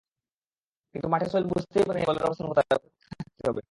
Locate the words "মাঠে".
1.07-1.25